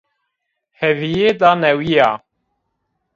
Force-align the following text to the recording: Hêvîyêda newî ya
Hêvîyêda 0.79 1.51
newî 1.63 1.89
ya 1.97 2.09